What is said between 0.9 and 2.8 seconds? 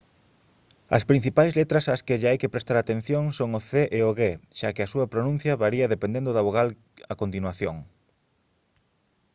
as principais letras ás que lle hai que prestar